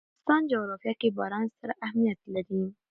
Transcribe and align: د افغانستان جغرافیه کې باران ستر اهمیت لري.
د 0.01 0.03
افغانستان 0.07 0.41
جغرافیه 0.51 0.93
کې 1.01 1.15
باران 1.17 1.45
ستر 1.53 1.69
اهمیت 1.85 2.19
لري. 2.33 2.63